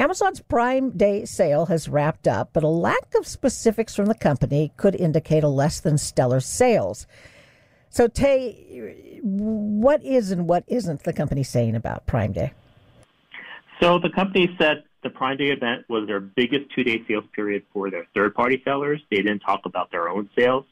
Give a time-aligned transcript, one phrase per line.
[0.00, 4.72] Amazon's Prime Day sale has wrapped up, but a lack of specifics from the company
[4.78, 7.06] could indicate a less than stellar sales.
[7.90, 12.54] So, Tay, what is and what isn't the company saying about Prime Day?
[13.78, 17.64] So, the company said the Prime Day event was their biggest two day sales period
[17.70, 19.02] for their third party sellers.
[19.10, 20.64] They didn't talk about their own sales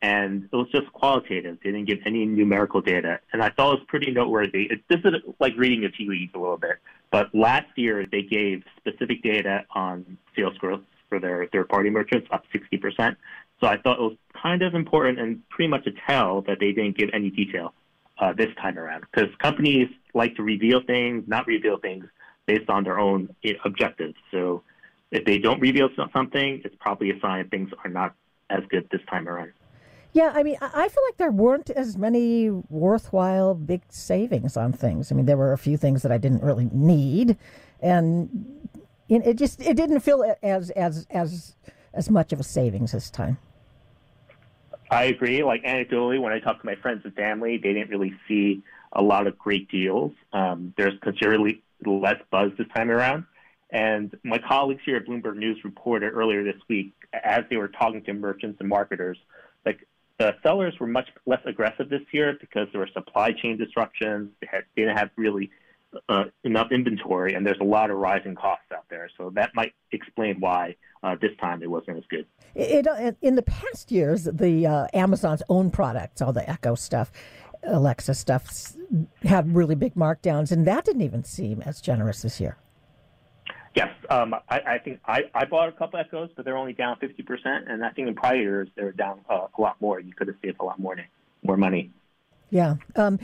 [0.00, 1.58] and it was just qualitative.
[1.64, 4.68] They didn't give any numerical data, and I thought it was pretty noteworthy.
[4.70, 6.76] It, this is like reading the tea leaves a little bit,
[7.10, 12.44] but last year they gave specific data on sales growth for their third-party merchants, up
[12.54, 13.16] 60%.
[13.60, 16.72] So I thought it was kind of important and pretty much a tell that they
[16.72, 17.74] didn't give any detail
[18.18, 22.04] uh, this time around, because companies like to reveal things, not reveal things
[22.46, 24.14] based on their own eh, objectives.
[24.30, 24.62] So
[25.10, 28.14] if they don't reveal something, it's probably a sign things are not
[28.50, 29.52] as good this time around.
[30.12, 35.12] Yeah, I mean, I feel like there weren't as many worthwhile big savings on things.
[35.12, 37.36] I mean, there were a few things that I didn't really need,
[37.80, 38.30] and
[39.08, 41.54] it just it didn't feel as as as
[41.92, 43.38] as much of a savings this time.
[44.90, 45.42] I agree.
[45.42, 48.62] Like anecdotally, when I talk to my friends and family, they didn't really see
[48.92, 50.12] a lot of great deals.
[50.32, 53.24] Um, there's considerably less buzz this time around.
[53.70, 58.02] And my colleagues here at Bloomberg News reported earlier this week, as they were talking
[58.04, 59.18] to merchants and marketers,
[59.66, 59.86] like
[60.18, 64.30] the sellers were much less aggressive this year because there were supply chain disruptions.
[64.40, 65.50] They, had, they didn't have really
[66.08, 69.08] uh, enough inventory, and there's a lot of rising costs out there.
[69.16, 72.26] So that might explain why uh, this time it wasn't as good.
[72.54, 77.12] It, it, in the past years, the uh, Amazon's own products, all the Echo stuff,
[77.62, 78.72] Alexa stuff,
[79.22, 82.58] had really big markdowns, and that didn't even seem as generous this year.
[83.74, 86.96] Yes, um, I, I, think I, I, bought a couple Echoes, but they're only down
[86.96, 90.00] 50%, and I think in prior years they were down uh, a lot more.
[90.00, 90.96] You could have saved a lot more,
[91.44, 91.90] more money.
[92.50, 92.76] Yeah.
[92.96, 93.18] Um,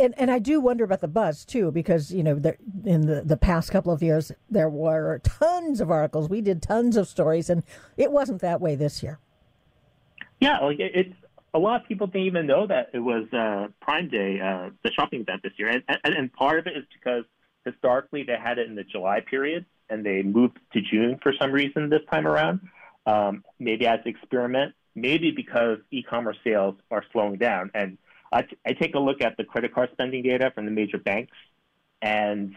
[0.00, 3.22] and, and I do wonder about the buzz too, because you know, there, in the,
[3.22, 6.28] the past couple of years, there were tons of articles.
[6.28, 7.62] We did tons of stories, and
[7.96, 9.18] it wasn't that way this year.
[10.40, 11.14] Yeah, like it, it's
[11.52, 14.90] a lot of people didn't even know that it was uh, Prime Day, uh, the
[14.92, 17.24] shopping event this year, and, and, and part of it is because
[17.64, 21.52] historically they had it in the July period, and they moved to June for some
[21.52, 22.60] reason this time around.
[23.06, 27.70] Um, maybe as an experiment, maybe because e-commerce sales are slowing down.
[27.74, 27.98] And
[28.32, 30.98] I, t- I take a look at the credit card spending data from the major
[30.98, 31.36] banks,
[32.00, 32.56] and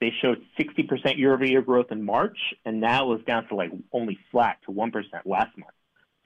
[0.00, 4.18] they showed 60% year-over-year growth in March, and now it was down to like only
[4.30, 4.92] flat to 1%
[5.24, 5.72] last month.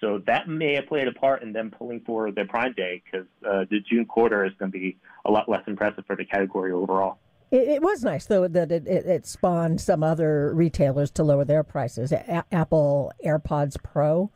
[0.00, 3.26] So that may have played a part in them pulling for their Prime Day because
[3.44, 6.72] uh, the June quarter is going to be a lot less impressive for the category
[6.72, 7.18] overall.
[7.50, 11.44] It, it, was nice though that it, it, it, spawned some other retailers to lower
[11.44, 12.12] their prices.
[12.12, 14.30] A- Apple AirPods Pro,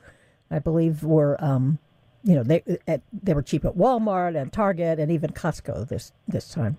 [0.50, 1.78] I believe, were um,
[2.24, 6.12] you know they at, they were cheap at Walmart and Target and even Costco this
[6.26, 6.78] this time.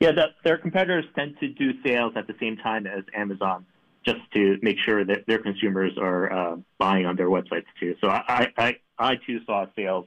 [0.00, 3.66] Yeah, the, their competitors tend to do sales at the same time as Amazon,
[4.04, 7.94] just to make sure that their consumers are uh, buying on their websites too.
[8.02, 10.06] So I, I I too saw sales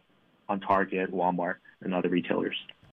[0.50, 2.56] on Target, Walmart, and other retailers.